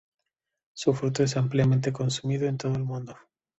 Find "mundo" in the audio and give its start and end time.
2.83-3.15